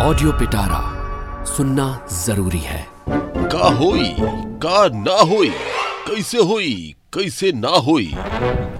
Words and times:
Audio 0.00 0.32
पिटारा 0.32 1.44
सुनना 1.44 2.06
ज़रूरी 2.12 2.58
है। 2.58 2.86
का 3.52 3.68
होई, 3.68 4.14
का 4.62 4.86
ना 4.88 5.16
होई, 5.22 5.48
कैसे 6.06 6.38
होई, 6.38 6.94
कैसे 7.14 7.52
ना 7.52 7.68
होई? 7.68 8.12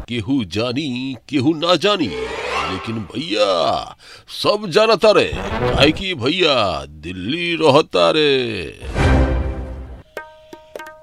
केहू 0.09 0.45
जानी, 0.45 1.17
केहू 1.29 1.55
ना 1.55 1.75
जानी, 1.77 2.07
लेकिन 2.07 2.99
भैया, 2.99 3.97
सब 4.43 4.67
जानता 4.69 5.11
रे, 5.11 5.33
काहे 5.35 5.91
कि 5.93 6.15
भैया, 6.15 6.85
दिल्ली 6.85 7.55
रहता 7.55 8.11
रे। 8.11 8.31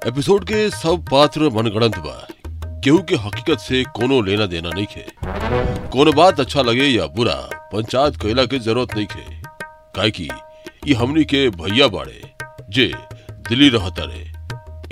एपिसोड 0.07 0.43
के 0.43 0.69
सब 0.69 1.05
पात्र 1.11 1.49
मनगढ़ंत 1.49 1.97
बा, 1.97 2.27
केहू 2.83 2.97
के 2.97 3.15
हकीकत 3.15 3.59
से 3.59 3.83
कोनो 3.83 4.21
लेना 4.21 4.45
देना 4.45 4.69
नहीं 4.69 4.85
खे। 4.85 5.05
कोनो 5.89 6.11
बात 6.11 6.39
अच्छा 6.39 6.61
लगे 6.61 6.87
या 6.87 7.05
बुरा, 7.05 7.69
पंचायत 7.73 8.15
कैला 8.15 8.45
के 8.45 8.59
ज़रूरत 8.59 8.95
नहीं 8.95 9.07
खे। 9.07 9.44
काहे 9.95 10.11
कि 10.11 10.27
ये 10.87 10.93
हमनी 10.93 11.23
के 11.25 11.49
भैया 11.49 11.87
बाड़े, 11.87 12.21
जे 12.69 12.91
दिल्ली 13.49 13.69
रहता 13.69 14.03
रे 14.03 14.23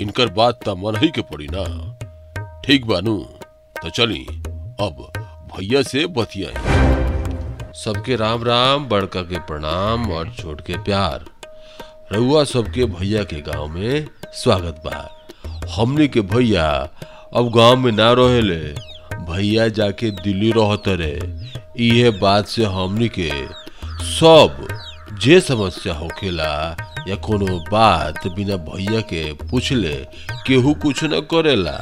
इनकर 0.00 0.28
बात 0.32 0.60
त 0.64 0.74
मन 0.78 0.96
ही 0.96 1.08
के 1.10 1.22
पड़ी 1.22 1.46
ना। 1.50 1.64
ठीक 2.66 2.86
बानू 2.86 3.16
तो 3.82 3.90
चली, 3.90 4.24
अब 4.80 5.12
भैया 5.52 5.82
से 5.82 6.06
बतियाई। 6.06 7.72
सबके 7.74 8.16
राम 8.16 8.44
राम, 8.44 8.86
बड़का 8.88 9.22
के 9.22 9.38
प्रणाम 9.38 10.10
और 10.12 10.32
छोट 10.40 10.60
के 10.66 10.76
प्यार। 10.78 11.24
रउआ 12.12 12.44
सबके 12.44 12.84
भैया 12.84 13.22
के 13.24 13.40
गाँव 13.40 13.66
में 13.68 14.06
स्वागत 14.32 14.80
बा। 14.86 15.10
हमनी 15.74 16.08
के 16.08 16.20
भैया 16.32 16.66
अब 17.36 17.50
गाँव 17.56 17.76
में 17.76 17.90
ना 17.92 18.12
रहेले, 18.12 18.62
भैया 19.30 19.68
जाके 19.68 20.10
दिल्ली 20.22 20.50
रहते 20.52 20.94
रे 20.96 21.18
इहे 21.86 22.10
बात 22.18 22.46
से 22.46 22.64
हमनी 22.64 23.08
के 23.18 23.30
सब 24.04 24.66
जे 25.24 25.40
समस्या 25.40 25.94
होखेला 25.94 26.76
या 27.08 27.16
कोनो 27.16 27.58
बात 27.70 28.26
बिना 28.26 28.56
भैया 28.56 29.00
के 29.00 29.22
पूछले 29.50 29.94
केहू 30.46 30.74
कुछ 30.74 31.04
न 31.04 31.20
करेला। 31.20 31.76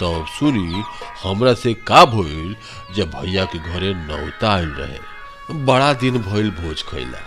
तब 0.00 0.26
सुनी, 0.38 0.82
हमरा 1.22 1.54
से 1.54 1.74
का 1.74 2.04
भइल 2.04 2.54
जब 2.96 3.10
भैया 3.10 3.44
के 3.44 3.58
घरे 3.58 3.94
नौता 3.94 4.52
आइल 4.52 4.68
रहे। 4.68 5.64
बड़ा 5.64 5.92
दिन 5.92 6.18
भइल 6.18 6.50
भोज 6.50 6.82
खैला 6.82 7.18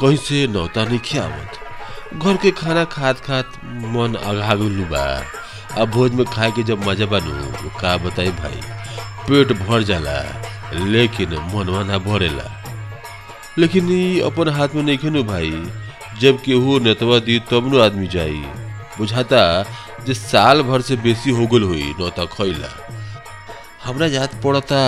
कहीं 0.00 0.16
से 0.16 0.46
नौता 0.46 0.84
नहीं 0.84 0.98
खियावत? 0.98 1.58
घर 2.14 2.36
के 2.36 2.50
खाना 2.50 2.84
खात 2.84 3.20
खात 3.20 3.52
मन 3.66 4.14
अघा 4.14 4.54
गइल 4.54 4.84
बा। 4.84 5.24
अब 5.82 5.90
भोज 5.90 6.12
में 6.12 6.26
खाए 6.26 6.50
के 6.50 6.62
जब 6.62 6.86
मज़ा 6.86 7.06
बनू, 7.06 7.52
का 7.80 7.96
बताई 7.96 8.30
भाई? 8.30 8.60
पेट 9.28 9.52
भर 9.52 9.82
जाला, 9.82 10.20
लेकिन 10.72 11.34
मनवा 11.54 11.82
ना 11.84 11.98
भरेला। 11.98 12.63
लेकिन 13.58 13.88
अपन 14.20 14.48
हाथ 14.48 14.68
में 14.74 14.82
नहीं 14.82 14.98
खेनु 14.98 15.22
भाई। 15.24 15.62
जब 16.20 16.42
केहू 16.42 16.78
नेतवा 16.78 17.18
दी 17.18 17.38
तब 17.50 17.68
नु 17.72 17.80
आदमी 17.80 18.06
जाई। 18.06 18.42
बुझाता 18.98 19.42
जे 20.06 20.14
साल 20.14 20.62
भर 20.62 20.80
से 20.80 20.96
बेसी 20.96 21.30
हो 21.30 21.46
गल 21.46 21.62
हुई 21.62 21.94
नौता 22.00 22.24
खैला 22.24 22.72
हमरा 23.84 24.06
याद 24.06 24.40
पड़ता 24.44 24.82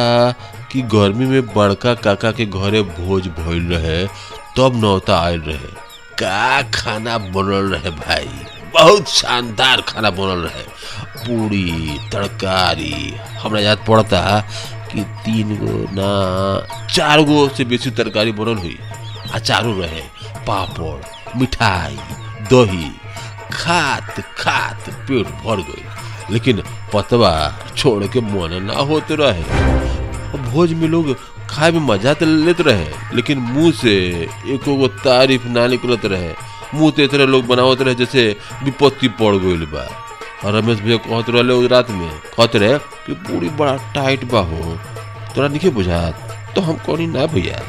कि 0.72 0.82
गर्मी 0.82 1.26
में 1.26 1.46
बड़का 1.46 1.94
काका 1.94 2.30
के 2.32 2.46
घरे 2.46 2.82
भोज 2.82 3.26
भइल 3.28 3.66
रहे, 3.72 4.06
तब 4.56 4.76
नौता 4.76 5.18
आयल 5.20 5.40
रहे। 5.40 5.72
का 6.18 6.62
खाना 6.62 7.18
बनल 7.18 7.72
रहे 7.74 7.90
भाई? 7.90 8.28
बहुत 8.74 9.08
शानदार 9.08 9.80
खाना 9.80 10.10
बनल 10.10 10.40
रहे। 10.40 10.62
पूरी 11.18 11.98
तरकारी। 12.12 13.14
हमरा 13.42 13.60
याद 13.60 13.84
पड़ता 13.88 14.22
कि 14.96 15.02
तीन 15.02 15.56
गो 15.56 15.86
ना, 15.92 16.86
चार 16.86 17.22
गो 17.22 17.48
से 17.48 17.64
बेसी 17.64 17.90
तरकारी 17.90 18.32
बनल 18.32 18.54
हुई। 18.54 18.78
अचारो 19.32 19.80
रहे, 19.80 20.00
पापड़, 20.46 21.38
मिठाई, 21.38 21.96
दही, 22.52 22.90
खात 23.52 24.20
खात, 24.38 24.90
पेट 24.90 25.26
भर 25.26 25.56
गई। 25.56 25.84
लेकिन 26.30 26.62
पतवा 26.92 27.58
छोड़ 27.76 28.04
के 28.04 28.20
मन 28.20 28.62
ना 28.62 28.72
होते 28.72 29.14
रहे। 29.14 29.42
भोज 30.38 30.72
में 30.72 30.88
लोग 30.88 31.16
खाए 31.48 31.70
में 31.70 31.80
मज़ा 31.80 32.14
तो 32.14 32.26
लेते 32.26 32.62
रहे, 32.62 32.86
लेकिन 33.14 33.38
मुँह 33.38 33.70
से 33.72 33.94
एको 34.46 34.76
गो 34.76 34.88
तारीफ़ 34.88 35.46
ना 35.46 35.66
निकलत 35.66 36.04
रहे। 36.04 36.32
मुँह 36.74 36.90
तो 36.90 37.06
तरह 37.06 37.24
लोग 37.24 37.46
बनावत 37.46 37.82
रहे 37.82 37.94
जैसे 37.94 38.36
विपत्ति 38.62 39.08
पड़ 39.08 39.36
गई 39.36 39.56
बा। 39.56 40.05
और 40.44 40.54
रमेश 40.54 40.78
भैया 40.80 40.96
कहत 40.98 41.30
रहे 41.30 41.52
उस 41.54 41.70
रात 41.70 41.90
में, 41.90 42.10
कहत 42.28 42.56
रहे 42.56 42.78
कि 43.06 43.12
पूरी 43.26 43.48
बड़ा 43.58 43.76
टाइट 43.94 44.24
बा 44.32 44.40
हो, 44.40 44.76
तोरा 45.34 45.48
नहीं 45.48 45.70
बुझात? 45.72 46.14
तो 46.54 46.60
हम 46.60 46.76
कहनी 46.86 47.06
ना 47.08 47.26
भैया, 47.26 47.60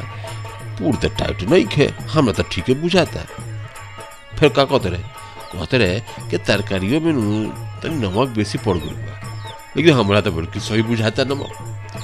पूरी 0.78 0.96
तो 0.98 1.08
टाइट 1.16 1.42
नहीं 1.42 1.64
खे 1.66 1.86
हमरा 2.10 2.32
तो 2.32 2.42
ठीक 2.52 2.68
है 2.68 2.74
बुझाता। 2.82 3.24
फिर 4.38 4.48
का 4.48 4.64
कहते 4.64 4.88
रहे? 4.88 5.02
कहते 5.52 5.78
रहे 5.78 6.00
कि 6.30 6.38
तरकारियों 6.38 7.00
में 7.00 7.14
तनी 7.82 7.94
नमक 7.98 8.28
बेसी 8.36 8.58
पड़ 8.58 8.76
गई 8.76 8.94
बा, 8.96 9.20
लेकिन 9.76 9.94
हमरा 9.94 10.20
तो 10.20 10.32
बल्कि 10.32 10.60
सही 10.60 10.82
बुझाता 10.82 11.24
नमक। 11.24 11.52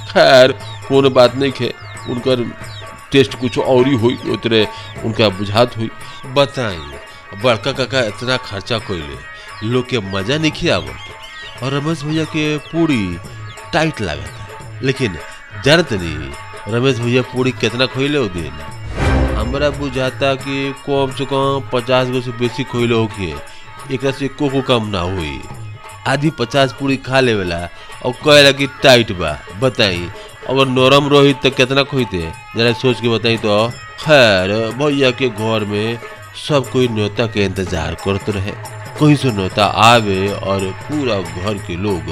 खैर, 0.09 0.51
कोनो 0.87 1.09
बात 1.09 1.35
नहीं 1.35 1.51
खे 1.51 1.73
उनकर 2.09 2.43
टेस्ट 3.11 3.39
कुछ 3.39 3.57
और 3.59 3.87
ही 3.87 3.95
हुई 3.97 4.17
उतरे 4.33 4.67
उनका 5.05 5.29
बुझात 5.31 5.77
हुई। 5.77 5.89
बताई 6.35 6.77
बड़का 7.43 7.71
काका 7.71 8.01
इतना 8.03 8.37
खर्चा 8.39 8.77
कैले 8.81 9.17
लोग 9.63 9.87
के 9.89 9.99
मज़ा 10.11 10.37
नहीं 10.37 10.51
खियावत 10.51 11.63
और 11.63 11.73
रमेश 11.73 12.03
भैया 12.03 12.23
के 12.25 12.45
पूरी 12.65 13.17
टाइट 13.73 14.01
लागता 14.01 14.79
लेकिन 14.83 15.17
जानत 15.65 15.93
नहीं, 15.93 16.31
रमेश 16.69 16.99
भैया 16.99 17.21
पूरी 17.33 17.51
कितना 17.51 17.85
खोइले 17.85 18.17
हो 18.17 18.27
दिन। 18.27 18.51
हमरा 19.37 19.69
बुझाता 19.69 20.33
कि 20.35 20.73
कम 20.85 21.13
से 21.17 21.25
कम 21.25 21.69
पचास 21.73 22.07
गो 22.07 22.21
से 22.21 22.31
बेसी 22.31 22.63
खोइले 22.63 22.95
होखिए 22.95 23.35
एक 23.91 24.05
से 24.15 24.27
को 24.39 24.61
कम 24.61 24.87
ना 24.87 24.99
हुई। 24.99 25.39
आधी 26.07 26.29
पचास 26.39 26.75
पूरी 26.79 26.97
खा 26.97 27.19
ले 27.19 27.31
लेवेला 27.31 27.57
और 28.05 28.11
कहेला 28.25 28.51
कि 28.51 28.67
टाइट 28.83 29.11
बा, 29.11 29.37
बताई। 29.61 30.09
अगर 30.49 30.65
नरम 30.67 31.07
रही 31.13 31.33
तो 31.33 31.49
कितना 31.49 31.83
खोइते? 31.83 32.19
जरा 32.57 32.73
सोच 32.73 33.01
के 33.01 33.09
बताई 33.09 33.37
तो। 33.37 33.67
खैर, 33.99 34.51
भैया 34.77 35.11
के 35.11 35.29
घर 35.29 35.65
में 35.65 35.99
सब 36.37 36.69
कोई 36.71 36.87
न्योता 36.87 37.25
के 37.27 37.45
इंतज़ार 37.45 37.95
करते 38.05 38.31
रहे। 38.31 38.53
कहीं 38.99 39.15
से 39.15 39.31
न्योता 39.31 39.65
आवे 39.65 40.27
और 40.31 40.69
पूरा 40.81 41.19
घर 41.21 41.57
के 41.67 41.75
लोग 41.77 42.11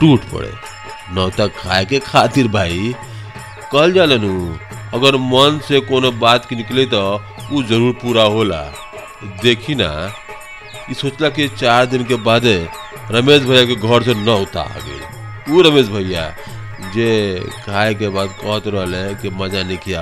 टूट 0.00 0.24
पड़े। 0.32 0.52
न्योता 1.14 1.46
खाए 1.56 1.84
के 1.84 1.98
खातिर 2.00 2.48
भाई, 2.48 2.94
कल 3.72 3.92
नु 4.18 4.34
अगर 4.94 5.16
मन 5.22 5.60
से 5.68 5.80
कोनो 5.80 6.10
बात 6.20 6.46
की 6.46 6.56
निकले 6.56 6.84
तो 6.86 7.02
वो 7.50 7.62
ज़रूर 7.62 7.92
पूरा 8.02 8.22
होला। 8.34 8.62
देखी 9.42 9.74
ना 9.74 9.90
ये 10.88 10.94
सोचला 10.94 11.28
कि 11.30 11.48
चार 11.50 11.86
दिन 11.86 12.04
के 12.04 12.16
बाद 12.22 12.46
रमेश 13.10 13.42
भैया 13.42 13.64
के 13.66 13.74
घर 13.76 14.02
से 14.02 14.14
नौता 14.16 14.60
आ 14.60 14.78
गई। 14.78 15.52
वो 15.52 15.62
रमेश 15.62 15.86
भैया, 15.88 16.24
जे 16.94 17.40
खाए 17.64 17.94
के 17.94 18.08
बाद 18.08 18.28
कहत 18.40 18.66
रहले 18.66 19.02
कि 19.14 19.30
मज़ा 19.36 19.62
नहीं 19.62 19.94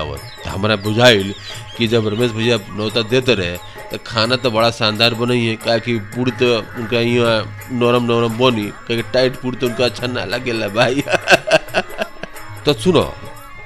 तो 0.44 0.50
हमारा 0.50 0.76
बुझाइल 0.78 1.34
कि 1.76 1.86
जब 1.86 2.08
रमेश 2.08 2.30
भैया 2.32 2.58
नौता 2.76 3.02
देते 3.04 3.34
रहे 3.34 3.56
तो 3.90 3.98
खाना 4.06 4.36
तो 4.36 4.50
बड़ा 4.50 4.70
शानदार 4.70 5.14
बनई 5.14 5.44
है 5.46 5.56
काहे 5.56 5.80
कि 5.80 5.98
पूरी 6.14 6.30
तो 6.30 6.46
उनका 6.78 7.00
यहाँ 7.00 7.68
नरम 7.72 8.04
नरम 8.04 8.38
बनी। 8.38 8.66
काहे 8.88 9.02
टाइट 9.02 9.36
पूरी 9.36 9.56
तो 9.56 9.66
उनका 9.66 9.84
अच्छा 9.84 10.06
ना 10.06 10.24
लगेला 10.24 10.68
भाई। 10.68 11.04
तो 12.64 12.72
सुनो 12.72 13.14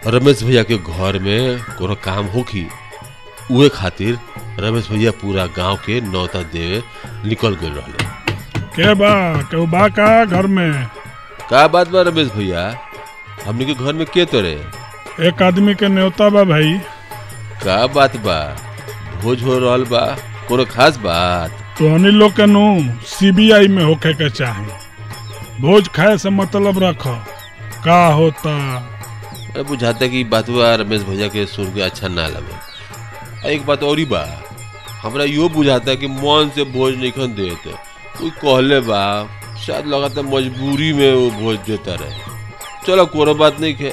रमेश 0.06 0.42
भैया 0.42 0.62
के 0.62 0.76
घर 0.78 1.18
में 1.18 1.60
कोनो 1.78 1.94
काम 1.94 2.26
होखी 2.26 2.66
उहे 3.50 3.68
खातिर 3.68 4.18
रमेश 4.60 4.88
भैया 4.90 5.10
पूरा 5.10 5.46
गाँव 5.46 5.76
के 5.76 6.00
नौता 6.00 6.42
देवे 6.42 6.82
निकल 7.28 7.54
गए 7.54 7.68
रहले। 7.68 8.04
के 8.76 8.94
बा 8.94 9.42
केहू 9.42 9.66
बा 9.66 9.88
का 9.88 10.24
घर 10.24 10.46
में? 10.46 10.86
का 11.50 11.68
बात 11.68 11.88
बा 11.88 12.02
रमेश 12.02 12.28
भैया? 12.28 12.78
हमनी 13.46 13.66
के 13.66 13.74
घर 13.74 13.92
में 13.92 14.06
के 14.06 14.24
तोरे? 14.24 14.66
एक 15.20 15.42
आदमी 15.42 15.74
के 15.74 15.88
न्योता 15.88 16.28
बा 16.28 16.44
भाई। 16.44 16.78
का 17.64 17.86
बात 17.86 18.16
बा? 18.16 18.38
भोज 19.22 19.42
हो 19.42 19.58
रहा 19.58 19.76
बा 19.90 20.04
कोनो 20.48 20.64
खास 20.70 20.96
बात? 21.04 21.50
तोहनी 21.78 22.10
लोग 22.20 22.32
के 22.36 22.46
नु 22.46 22.62
सीबीआई 23.10 23.68
में 23.76 23.82
होखे 23.84 24.12
के 24.20 24.28
चाही। 24.30 25.60
भोज 25.62 25.88
खाए 25.96 26.16
से 26.24 26.30
मतलब 26.30 26.78
रख। 26.82 27.06
का 27.84 28.04
होता? 28.18 28.54
अरे 29.52 29.62
बुझाता 29.68 30.06
कि 30.06 30.22
बातवा 30.34 30.74
रमेश 30.82 31.02
भैया 31.08 31.28
के 31.28 31.46
सुन 31.54 31.72
के 31.74 31.80
अच्छा 31.82 32.08
ना 32.08 32.26
लगे। 32.34 33.52
एक 33.52 33.66
बात 33.66 33.82
और 33.82 34.04
बा 34.12 34.24
हमरा 35.02 35.24
यो 35.24 35.48
बुझाता 35.56 35.94
कि 36.02 36.06
मन 36.06 36.50
से 36.54 36.64
भोज 36.76 36.96
नहीं 36.96 37.10
खन 37.12 37.34
देत। 37.38 37.68
कोई 38.18 38.30
कहले 38.44 38.80
बा 38.90 39.02
शायद 39.66 39.86
लगाता 39.86 40.22
मजबूरी 40.22 40.92
में 40.92 41.12
वो 41.14 41.30
भोज 41.40 41.58
देता 41.66 41.94
रहे। 42.02 42.30
चलो 42.86 43.06
कोनो 43.14 43.34
बात 43.42 43.60
नहीं 43.60 43.74
खे 43.74 43.92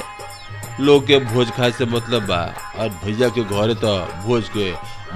लोग 0.79 1.05
के 1.07 1.17
भोज 1.33 1.49
खाए 1.51 1.71
से 1.77 1.85
मतलब 1.85 2.25
बा 2.27 2.41
और 2.79 2.89
भैया 3.03 3.29
के 3.37 3.43
घरे 3.43 3.73
तो 3.83 3.97
भोज 4.25 4.49
के 4.57 4.71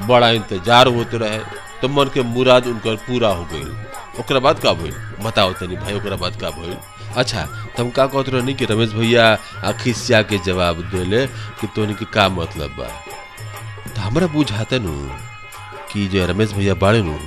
बड़ा 0.08 0.30
इंतज़ार 0.32 0.88
होते 0.88 1.18
रहे। 1.18 1.40
तो 1.82 1.88
मन 1.90 2.10
के 2.14 2.22
मुराद 2.24 2.68
उनकर 2.68 2.96
पूरा 3.08 3.30
हो 3.30 3.46
गई। 3.54 4.40
बाद 4.40 4.60
का 4.60 4.74
भइल? 4.74 4.94
बताओ 5.24 5.54
तनी 5.54 5.76
भाई 5.76 6.00
बाद 6.18 6.36
का 6.42 6.50
भइल? 6.50 6.78
अच्छा 7.18 7.42
तुम 7.78 7.90
का 7.90 8.06
कहत 8.08 8.30
रहनी 8.30 8.54
कि 8.54 8.66
रमेश 8.66 8.90
भैया 8.94 9.74
खिस्सा 9.82 10.22
के 10.22 10.38
जवाब 10.46 10.82
देले 10.92 11.26
कि 11.60 11.68
तोनी 11.76 11.94
के 11.94 12.06
का 12.14 12.28
मतलब 12.30 12.76
बा? 12.78 12.88
तो 13.88 14.02
हमरा 14.02 14.28
बुझाता 14.28 14.78
नु 14.78 14.94
कि 15.92 16.08
जो 16.08 16.26
रमेश 16.28 16.54
भैया 16.54 16.74
बाड़े 16.76 17.02
नु 17.02 17.18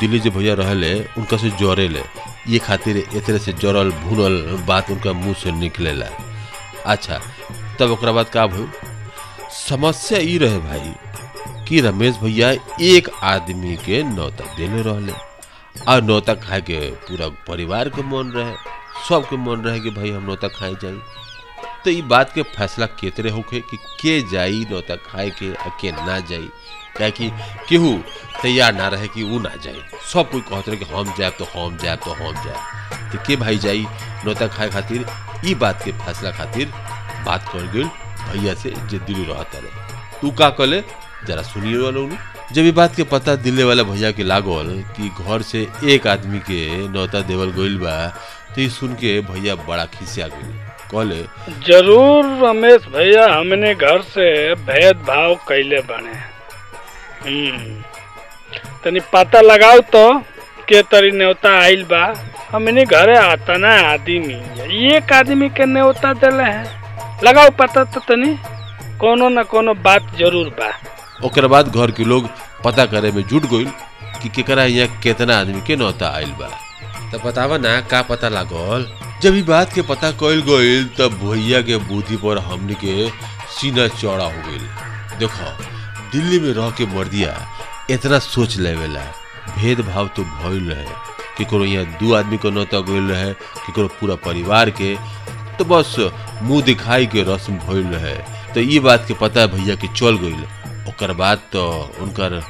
दिल्ली 0.00 0.18
जो 0.20 0.30
भैया 0.30 0.54
रहले, 0.54 0.92
उनका 1.18 1.36
से 1.36 1.50
जरेले। 1.60 2.02
ये 2.48 2.58
खातिर 2.58 2.96
तरह 3.16 3.38
से 3.38 3.52
जरल, 3.54 3.90
भूनल 4.02 4.64
बात 4.66 4.90
उनका 4.90 5.12
मुँह 5.12 5.34
से 5.34 5.52
निकलेला। 5.52 6.06
अच्छा 6.86 7.20
तब 7.78 7.90
ओकरा 7.90 8.12
बाद 8.12 8.28
का 8.28 8.46
भइल? 8.46 8.68
समस्या 9.50 10.18
ई 10.18 10.38
रहे 10.38 10.58
भाई 10.58 10.94
कि 11.68 11.80
रमेश 11.80 12.16
भैया 12.16 12.50
एक 12.80 13.08
आदमी 13.22 13.76
के 13.76 14.02
नौता 14.02 14.44
देले 14.56 14.82
रहले। 14.82 15.12
और 15.88 16.02
नौता 16.02 16.34
खाए 16.34 16.60
के 16.60 16.78
पूरा 17.06 17.28
परिवार 17.48 17.88
के 17.88 18.02
मन 18.02 18.30
रहे, 18.30 18.54
सबके 19.08 19.36
मन 19.36 19.62
रहे 19.62 19.80
कि 19.80 19.90
भाई 19.90 20.10
हम 20.10 20.24
नौता 20.24 20.48
खाए 20.48 20.74
जाई। 20.82 20.98
तो 21.84 21.90
ई 21.90 22.02
बात 22.02 22.32
के 22.34 22.42
फैसला 22.42 22.86
केतरे 22.86 23.30
होखे 23.30 23.60
कि 23.60 23.76
के 24.00 24.20
जाई 24.30 24.66
नौता 24.70 24.96
खाए 24.96 25.30
के 25.30 25.52
आ 25.54 25.68
के 25.80 25.90
ना 25.92 26.18
जाई। 26.18 26.48
क्या 26.96 27.08
कि 27.10 27.30
केहू 27.68 27.92
तैयार 28.42 28.74
ना 28.74 28.88
रहे 28.88 29.08
कि 29.08 29.22
वो 29.22 29.38
ना 29.38 29.54
जाए। 29.56 29.82
सब 30.12 30.30
कोई 30.30 30.40
कहते 30.40 30.70
रहे 30.70 30.84
कि 30.84 30.94
हम 30.94 31.14
जाए 31.18 31.30
तो 31.30 31.44
हम 31.54 31.76
जाए 31.76 31.96
तो 31.96 32.12
हम 32.12 32.34
जाए 32.44 33.12
तो 33.12 33.18
के 33.26 33.36
भाई 33.36 33.58
जाई 33.58 33.86
नौता 34.24 34.46
खाए 34.46 34.68
खातिर? 34.70 35.06
ई 35.46 35.54
बात 35.54 35.82
के 35.84 35.92
फैसला 35.92 36.30
खातिर 36.30 36.72
बात 37.26 37.48
कर 37.48 37.70
गेल 37.72 37.88
भैया 38.28 38.54
से 38.54 38.70
जे 38.70 38.98
दिल्ली 38.98 39.24
रहता 39.24 39.58
रहे। 39.58 40.20
तू 40.20 40.30
का 40.30 40.50
कले 40.50 40.80
जरा 41.26 41.42
सुनिए 41.42 41.90
ने 41.90 42.16
जब 42.52 42.64
ये 42.64 42.72
बात 42.72 42.94
के 42.96 43.02
पता 43.02 43.34
दिल्ली 43.36 43.62
वाला 43.62 43.82
भैया 43.82 44.10
के 44.12 44.22
लागल 44.22 44.68
कि 44.96 45.08
घर 45.24 45.42
से 45.42 45.66
एक 45.84 46.06
आदमी 46.06 46.38
के 46.38 46.88
नौता 46.88 47.20
देवल 47.20 47.50
गइल 47.50 47.78
बा 47.78 47.96
तो 48.54 48.60
ये 48.60 48.68
सुन 48.68 48.94
के 48.94 49.20
भैया 49.20 49.54
बड़ा 49.68 49.84
खिसिया 49.84 50.26
गइल। 50.28 50.52
कहले, 50.90 51.22
ज़रूर 51.66 52.24
रमेश 52.44 52.86
भैया 52.86 53.26
हमने 53.34 53.74
घर 53.74 54.02
से 54.02 54.54
भेदभाव 54.54 55.34
कैले 55.48 55.80
बने। 55.80 56.14
हम्म। 57.24 57.82
तनी 58.84 59.00
पता 59.12 59.40
लगाओ 59.40 59.80
तो 59.94 60.18
के 60.68 60.82
तरी 60.82 61.10
न्योता 61.10 61.58
आइल 61.60 61.84
बा। 61.84 62.04
हमने 62.52 62.84
घरे 62.84 63.16
आता 63.16 63.56
ना 63.56 63.72
आदमी, 63.92 64.34
एक 64.94 65.12
आदमी 65.12 65.48
के 65.48 65.66
न्योता 65.66 66.12
दिले 66.12 66.42
हैं। 66.42 67.20
लगाओ 67.24 67.50
पता 67.50 67.84
तो 67.84 68.00
तनी, 68.00 68.34
कोनो 69.00 69.28
न 69.28 69.42
कोनो 69.42 69.74
बात 69.74 70.16
ज़रूर 70.18 70.48
बा। 70.60 70.70
ओकर 71.22 71.46
बाद 71.46 71.68
घर 71.68 71.90
के 71.90 72.04
लोग 72.04 72.28
पता 72.64 72.86
करे 72.86 73.12
में 73.12 73.22
जुट 73.22 73.42
गइल 73.42 73.70
कि 74.22 74.28
केकरा 74.28 74.64
यहाँ 74.64 75.00
केतना 75.00 75.38
आदमी 75.38 75.60
के 75.66 75.76
नौता 75.76 76.08
आइल 76.08 76.30
बा। 76.30 76.48
तब 77.12 77.22
बतावा 77.24 77.58
ना, 77.58 77.80
का 77.80 78.02
पता 78.02 78.28
लागल? 78.28 78.92
जब 79.22 79.34
ई 79.34 79.42
बात 79.42 79.72
के 79.72 79.82
पता 79.82 80.10
कइल 80.10 80.40
गइल, 80.40 80.84
तब 80.84 81.12
भैया 81.12 81.62
के 81.62 81.76
बुद्धि 81.76 82.16
पर 82.16 82.38
हमनी 82.38 82.74
के 82.74 83.10
सीना 83.48 83.88
चौड़ा 83.88 84.24
हो 84.24 84.50
गइल। 84.50 84.68
देखो, 85.18 85.64
दिल्ली 86.12 86.40
में 86.40 86.52
रह 86.52 86.70
के 86.70 86.86
मर्दिया 86.86 87.48
इतना 87.90 88.18
सोच 88.18 88.56
लेवेला। 88.56 89.00
भेदभाव 89.58 90.08
तो 90.08 90.22
भइल 90.22 90.72
रहे। 90.72 90.86
केकरो 91.38 91.64
यहाँ 91.64 91.86
दू 91.86 92.14
आदमी 92.14 92.36
को 92.36 92.50
नौता 92.50 92.80
गइल 92.80 93.02
रहे, 93.02 93.32
केकरो 93.34 93.88
पूरा 93.88 94.14
परिवार 94.14 94.70
के। 94.70 94.96
तो 95.58 95.64
बस 95.64 95.96
मुँह 96.42 96.62
दिखाई 96.62 97.06
के 97.06 97.34
रस्म 97.34 97.52
भइल 97.52 97.86
रहे। 97.86 98.14
तो 98.54 98.60
ई 98.60 98.78
बात 98.78 99.04
के 99.08 99.14
पता 99.14 99.46
भैया 99.46 99.74
के 99.74 99.86
चल 99.86 100.16
गइल। 100.16 100.46
ओकर 100.94 101.12
बाद 101.12 101.38
तो 101.52 101.62
उनकर 102.00 102.42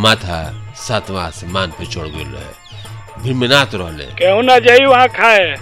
माथा 0.00 0.40
सातवां 0.76 1.24
आसमान 1.24 1.70
पे 1.78 1.86
चढ़ 1.86 2.08
गइल 2.08 2.28
रहे। 2.28 3.22
भिमनात 3.22 3.74
रहले। 3.74 4.04
केहू 4.16 4.40
ना 4.42 4.58
जाई 4.58 4.84
वहाँ 4.84 5.08
खाए। 5.08 5.52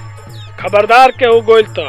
खबरदार 0.61 1.11
केहू 1.11 1.41
गोइल 1.41 1.67
तो। 1.79 1.87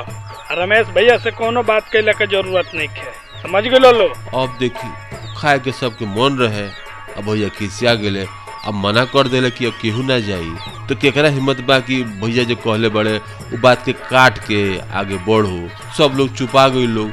रमेश 0.58 0.88
भैया 0.88 1.18
से 1.18 1.32
कोनो 1.32 1.64
बात 1.64 1.90
कैले 1.94 2.14
के 2.14 2.28
ज़रूरत 2.28 2.72
नहीं 2.76 2.88
है 2.88 3.14
समझ 3.44 3.64
गेलो 3.64 3.92
लो 3.92 4.08
अब 4.42 4.58
देखी 4.60 4.90
खाए 5.38 5.60
के 5.60 5.72
सबके 5.72 6.06
मन 6.06 6.38
रहे। 6.38 6.68
अब 7.18 7.24
भैया 7.30 7.50
खिसिया 7.50 7.94
गेले। 7.96 8.26
अब 8.66 8.74
मना 8.74 9.06
कर 9.06 9.28
देले 9.28 9.50
कि 9.52 9.66
अब 9.66 9.74
केहू 9.82 10.02
ना 10.04 10.20
जाई। 10.20 10.54
तो 10.90 10.96
केकरा 10.96 11.30
हिम्मत 11.30 11.62
बा 11.62 11.80
कि 11.80 12.04
भैया 12.22 12.44
जो 12.44 12.56
कहले 12.56 12.90
बड़े 12.90 13.18
वो 13.18 13.58
बात 13.58 13.86
के 13.86 13.94
काट 14.10 14.38
के 14.38 14.62
आगे 14.94 15.18
बढ़ो। 15.30 15.58
सब 15.98 16.18
लोग 16.18 16.36
चुपा 16.36 16.68
गई 16.68 16.88
लोग। 16.88 17.12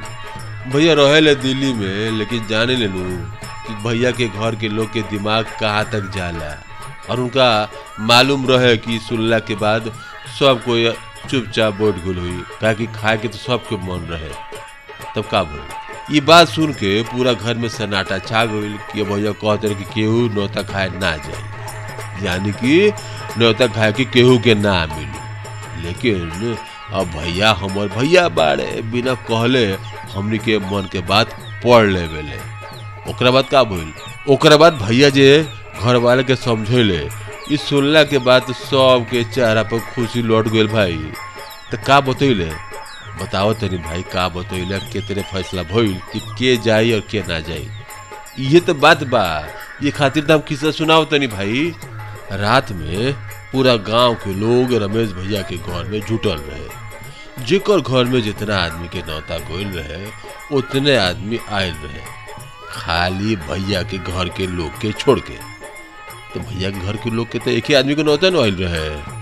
भैया 0.72 0.94
रहेले 0.94 1.34
दिल्ली 1.34 1.72
में, 1.72 2.10
लेकिन 2.18 2.46
जाने 2.46 2.76
ले 2.76 2.86
लू 2.86 3.04
कि 3.66 3.74
भैया 3.84 4.10
के 4.10 4.26
घर 4.28 4.54
के 4.56 4.68
लोग 4.68 4.92
के 4.92 5.02
दिमाग 5.10 5.44
कहाँ 5.60 5.84
तक 5.92 6.10
जाला। 6.14 6.56
और 7.10 7.20
उनका 7.20 7.48
मालूम 8.00 8.46
रहे 8.46 8.76
कि 8.76 8.98
सुनला 8.98 9.38
के 9.38 9.54
बाद 9.54 9.92
सब 10.38 10.62
कोई 10.64 10.90
चुपचाप 11.30 11.74
बोट 11.74 11.96
गल 12.04 12.18
हुई 12.18 12.42
काहे 12.60 12.74
कि 12.74 12.86
खाए 12.86 13.16
के 13.18 13.28
तो 13.28 13.38
सबके 13.38 13.76
मन 13.86 14.06
रहे। 14.10 14.30
तब 15.14 15.28
का 15.30 15.42
भइल 15.42 16.14
ये 16.14 16.20
बात 16.20 16.48
सुन 16.48 16.72
के 16.72 17.02
पूरा 17.02 17.32
घर 17.32 17.54
में 17.54 17.68
सन्नाटा 17.68 18.18
छा 18.18 18.44
गई 18.44 18.72
कि 18.92 19.02
भैया 19.04 19.32
कहते 19.44 19.74
कि 19.74 19.84
केहू 19.94 20.28
नौता 20.34 20.62
खाए 20.62 20.88
ना 20.90 21.16
जाए। 21.16 22.24
यानी 22.26 22.52
कि 22.52 22.92
नौता 23.38 23.66
खाए 23.66 23.92
कि 23.92 24.04
केहू 24.04 24.38
के 24.38 24.54
ना 24.54 24.74
मिली। 24.86 25.17
लेकिन, 25.82 26.56
अब 26.92 27.06
भैया 27.06 27.52
हमर 27.52 27.88
भैया 27.88 28.28
बारे 28.28 28.82
बिना 28.92 29.14
कहले 29.28 29.64
हमनी 30.14 30.38
के 30.38 30.58
मन 30.58 30.88
के 30.92 31.00
बात 31.00 31.36
पढ़ 31.64 31.86
ले 31.86 32.06
बेले। 32.08 32.38
ओकरा 33.10 33.30
बाद 33.30 33.48
का 33.48 33.62
भइल? 33.64 33.92
ओकरा 34.28 34.56
बाद 34.56 34.74
भैया 34.82 35.08
जे 35.08 35.46
घर 35.82 35.96
वाले 35.96 36.24
के 36.24 36.36
समझेले, 36.36 37.08
ई 37.52 37.56
सुनला 37.56 38.02
के 38.04 38.18
बाद 38.18 38.52
सब 38.52 39.06
के 39.10 39.24
चेहरा 39.24 39.62
पर 39.62 39.78
खुशी 39.94 40.22
लौट 40.22 40.48
गइल 40.48 40.68
भाई। 40.68 40.98
तो 41.70 41.76
का 41.86 42.00
बतैले 42.00 42.50
बताओ 43.22 43.52
तनी 43.52 43.78
भाई, 43.78 44.02
का 44.02 44.28
बतैले 44.28 44.78
के 44.92 45.00
तेरे 45.00 45.22
फैसला 45.22 45.62
भइल 45.62 45.94
कि 46.12 46.20
के 46.38 46.56
जाई 46.56 46.92
और 46.92 47.00
के 47.10 47.20
ना 47.28 47.40
जाई 47.40 47.68
ये 48.38 48.60
तो 48.60 48.74
बात 48.74 49.02
बा। 49.04 49.24
ये 49.82 49.90
खातिर 49.90 50.24
तो 50.24 50.34
हम 50.34 50.40
किस्सा 50.48 50.70
सुनाओ 50.70 51.04
तनी 51.04 51.26
भाई। 51.26 51.74
रात 52.32 52.70
में 52.72 53.14
पूरा 53.52 53.74
गाँव 53.76 54.14
के 54.14 54.34
लोग 54.34 54.74
रमेश 54.82 55.12
भैया 55.12 55.42
के 55.42 55.56
घर 55.56 55.84
में 55.84 56.00
जुटल 56.00 56.36
रहे। 56.36 57.44
जेकर 57.44 57.80
घर 57.80 58.04
में 58.04 58.20
जितना 58.22 58.56
आदमी 58.58 58.88
के 58.88 58.98
नौता 58.98 59.38
गोइल 59.38 59.68
रहे, 59.68 60.06
उतने 60.56 60.96
आदमी 60.96 61.38
आयल 61.50 61.74
रहे। 61.74 62.00
खाली 62.70 63.36
भैया 63.36 63.82
के 63.82 63.98
घर 63.98 64.28
के 64.28 64.46
लोग 64.46 64.80
के 64.80 64.92
छोड़ 64.92 65.20
के। 65.20 65.34
तो 66.34 66.40
भैया 66.40 66.70
के 66.70 66.78
घर 66.78 66.96
के 66.96 67.10
लोग 67.10 67.30
के 67.30 67.38
तो 67.38 67.50
एक 67.50 67.64
ही 67.64 67.74
आदमी 67.74 67.94
के 67.94 68.02
नौता 68.02 68.30
न 68.30 68.36
रहे। 68.36 69.18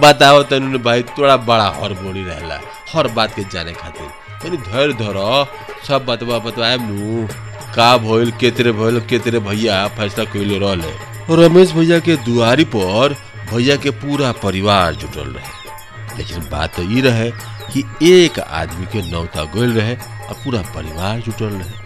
बताओ 0.00 0.42
तनु 0.42 0.78
भाई, 0.78 1.02
थोड़ा 1.02 1.36
बड़ा 1.36 1.68
हड़बड़ी 1.68 2.22
रहला, 2.22 2.60
हर 2.92 3.08
बात 3.08 3.34
के 3.34 3.42
जाने 3.42 3.72
खातिर। 3.72 4.06
यानी 4.44 4.56
धैर्य 4.56 4.92
धरो, 4.92 5.46
सब 5.88 6.06
बतवा 6.06 6.38
बतवाए 6.38 6.76
नु 6.80 7.26
का 7.74 7.96
केतरे 8.30 8.72
भइल, 8.72 9.00
केतरे 9.00 9.38
भैया 9.38 9.88
फैसला 9.88 10.24
कइले 10.24 10.58
रहले। 10.58 11.10
रमेश 11.30 11.72
भैया 11.72 11.98
के 11.98 12.16
दुआरी 12.16 12.64
पर 12.64 13.16
भैया 13.52 13.76
के 13.76 13.90
पूरा 13.90 14.32
परिवार 14.32 14.94
जुटल 14.94 15.28
रहे। 15.28 16.18
लेकिन 16.18 16.40
बात 16.50 16.76
तो 16.76 16.82
रहे 16.82 17.30
कि 17.72 17.84
एक 18.02 18.40
आदमी 18.40 18.86
के 18.86 19.10
नौता 19.10 19.44
गइल 19.44 19.72
रहे 19.72 19.94
और 19.96 20.34
पूरा 20.44 20.60
परिवार 20.60 21.20
जुटल 21.20 21.44
रहे। 21.44 21.80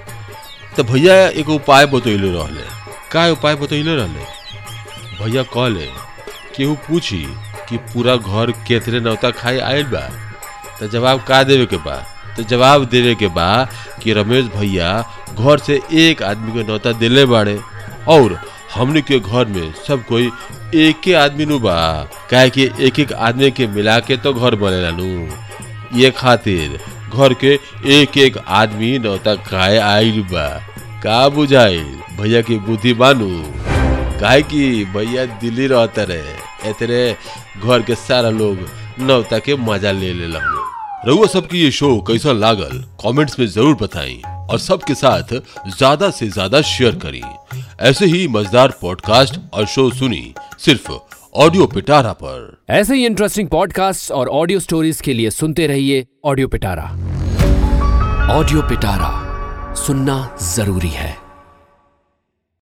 तो 0.77 0.85
भैया 0.85 1.29
एक 1.29 1.49
उपाय 1.49 1.87
बतैले 1.87 2.33
रहले। 2.33 2.63
का 3.13 3.29
उपाय 3.29 3.55
बतैले 3.55 3.95
रहले? 3.95 4.21
भैया 5.25 5.43
कहले 5.43 5.89
केहू 6.57 6.75
पूछी 6.75 7.27
कि 7.69 7.77
पूरा 7.77 8.17
घर 8.17 8.51
केतरे 8.51 9.01
नौता 9.01 9.31
खाए 9.31 9.59
आयल 9.59 9.85
बा? 9.85 10.11
तो 10.81 10.89
जवाब 10.89 11.23
का 11.23 11.43
देवे 11.43 11.67
के 11.67 11.77
बा? 11.77 12.07
तो 12.37 12.43
जवाब 12.43 12.85
देवे 12.85 13.15
के 13.15 13.27
बा 13.27 13.69
कि 14.03 14.13
रमेश 14.13 14.45
भैया 14.45 15.05
घर 15.39 15.59
से 15.59 15.81
एक 15.93 16.23
आदमी 16.23 16.53
के 16.53 16.69
नौता 16.69 16.93
दिले 16.93 17.25
बाड़े 17.27 17.61
और 18.09 18.54
हमने 18.75 19.01
के 19.09 19.19
घर 19.21 19.45
में 19.55 19.73
सब 19.89 20.05
कोई 20.07 20.31
एक 20.85 21.09
आदमी 21.17 21.45
नु 21.47 21.59
बा। 21.59 21.77
काहे 22.31 22.51
कि 22.51 22.65
एक 22.87 22.99
एक 23.01 23.13
आदमी 23.27 23.51
के 23.59 23.67
मिला 23.75 23.99
के 24.07 24.17
तो 24.25 24.33
घर 24.35 24.55
बनेला 24.63 24.91
नु 24.97 25.07
ये 26.01 26.11
खातिर 26.19 26.79
घर 27.15 27.35
के 27.43 27.53
एक 27.99 28.17
एक 28.19 28.39
आदमी 28.61 28.99
नौता 28.99 29.35
खाए 29.49 29.77
आइल 29.79 30.23
बा। 30.33 30.47
का 31.05 31.29
बुझाइल? 31.29 31.85
भैया 32.21 32.41
की 32.43 32.59
बुद्धि 32.67 32.93
बानू। 32.95 33.31
काहे 34.21 34.43
कि 34.43 34.85
भैया 34.95 35.25
दिल्ली 35.41 35.67
रहता 35.67 36.03
रहे 36.11 36.71
एतरे 36.71 37.01
घर 37.63 37.83
के 37.83 37.95
सारा 37.95 38.31
लोग 38.31 38.67
नौता 39.07 39.39
के 39.39 39.57
मज़ा 39.69 39.93
ले 39.93 40.13
ले 40.13 40.27
रहुआ 41.07 41.27
सबकी 41.27 41.59
ये 41.61 41.71
शो 41.71 41.97
कैसा 42.09 42.33
लागल? 42.33 42.79
कमेंट्स 43.05 43.39
में 43.39 43.47
ज़रूर 43.47 43.75
बताएँ 43.81 44.21
और 44.51 44.59
सबके 44.59 44.95
साथ 44.95 45.35
ज़्यादा 45.69 46.11
से 46.11 46.29
ज़्यादा 46.29 46.61
शेयर 46.63 46.95
करें। 47.03 47.21
ऐसे 47.81 48.07
ही 48.07 48.29
मज़ेदार 48.29 48.69
पॉडकास्ट 48.83 49.41
और 49.53 49.67
शो 49.67 49.91
सुनी 49.91 50.35
सिर्फ़ 50.59 50.93
ऑडियो 51.35 51.67
पिटारा 51.67 52.13
पर। 52.13 52.65
ऐसे 52.71 52.95
ही 52.95 53.07
इंटरेस्टिंग 53.07 53.49
पॉडकास्ट 53.49 54.13
और 54.13 54.29
ऑडियो 54.29 54.61
स्टोरीज 54.61 55.01
के 55.01 55.15
लिए 55.15 55.31
सुनते 55.31 55.67
रहिए 55.67 56.07
ऑडियो 56.25 56.49
पिटारा। 56.49 56.85
ऑडियो 58.33 58.63
पिटारा 58.63 59.75
सुनना 59.75 60.37
ज़रूरी 60.43 60.89
है। 60.89 61.24